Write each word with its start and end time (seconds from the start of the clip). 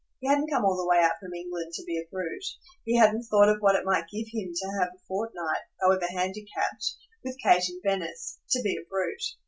He 0.19 0.27
hadn't 0.27 0.49
come 0.49 0.65
all 0.65 0.75
the 0.75 0.87
way 0.87 0.97
out 0.99 1.19
from 1.19 1.35
England 1.35 1.73
to 1.73 1.83
be 1.83 1.95
a 1.99 2.09
brute. 2.09 2.43
He 2.83 2.97
hadn't 2.97 3.25
thought 3.25 3.49
of 3.49 3.59
what 3.61 3.75
it 3.75 3.85
might 3.85 4.09
give 4.11 4.25
him 4.33 4.51
to 4.51 4.67
have 4.79 4.89
a 4.95 4.99
fortnight, 5.07 5.59
however 5.79 6.07
handicapped, 6.09 6.95
with 7.23 7.37
Kate 7.43 7.69
in 7.69 7.79
Venice, 7.83 8.39
to 8.49 8.63
be 8.63 8.75
a 8.77 8.89
brute. 8.89 9.35